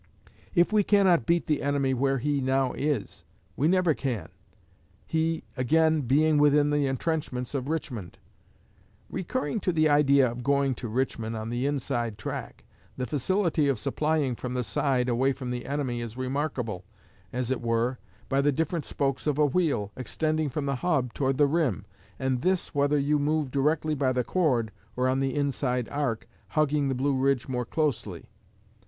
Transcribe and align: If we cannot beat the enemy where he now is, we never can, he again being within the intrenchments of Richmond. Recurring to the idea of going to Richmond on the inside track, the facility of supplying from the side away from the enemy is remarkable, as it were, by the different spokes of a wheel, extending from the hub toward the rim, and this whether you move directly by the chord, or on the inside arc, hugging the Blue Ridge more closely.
If 0.55 0.73
we 0.73 0.83
cannot 0.83 1.27
beat 1.27 1.45
the 1.45 1.61
enemy 1.61 1.93
where 1.93 2.17
he 2.17 2.41
now 2.41 2.73
is, 2.73 3.23
we 3.55 3.67
never 3.67 3.93
can, 3.93 4.29
he 5.05 5.43
again 5.55 6.01
being 6.01 6.39
within 6.39 6.71
the 6.71 6.87
intrenchments 6.87 7.53
of 7.53 7.69
Richmond. 7.69 8.17
Recurring 9.11 9.59
to 9.59 9.71
the 9.71 9.89
idea 9.89 10.31
of 10.31 10.41
going 10.41 10.73
to 10.73 10.87
Richmond 10.87 11.35
on 11.37 11.51
the 11.51 11.67
inside 11.67 12.17
track, 12.17 12.63
the 12.97 13.05
facility 13.05 13.67
of 13.67 13.77
supplying 13.77 14.35
from 14.35 14.55
the 14.55 14.63
side 14.63 15.07
away 15.07 15.33
from 15.33 15.51
the 15.51 15.67
enemy 15.67 16.01
is 16.01 16.17
remarkable, 16.17 16.83
as 17.31 17.51
it 17.51 17.61
were, 17.61 17.99
by 18.27 18.41
the 18.41 18.51
different 18.51 18.85
spokes 18.85 19.27
of 19.27 19.37
a 19.37 19.45
wheel, 19.45 19.91
extending 19.95 20.49
from 20.49 20.65
the 20.65 20.77
hub 20.77 21.13
toward 21.13 21.37
the 21.37 21.45
rim, 21.45 21.85
and 22.17 22.41
this 22.41 22.73
whether 22.73 22.97
you 22.97 23.19
move 23.19 23.51
directly 23.51 23.93
by 23.93 24.11
the 24.11 24.23
chord, 24.23 24.71
or 24.95 25.07
on 25.07 25.19
the 25.19 25.35
inside 25.35 25.87
arc, 25.89 26.27
hugging 26.47 26.87
the 26.89 26.95
Blue 26.95 27.15
Ridge 27.17 27.47
more 27.47 27.65
closely. 27.65 28.31